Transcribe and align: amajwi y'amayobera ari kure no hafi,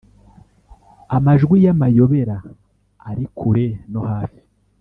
amajwi 1.17 1.57
y'amayobera 1.65 2.37
ari 3.09 3.23
kure 3.37 3.65
no 3.91 4.01
hafi, 4.09 4.41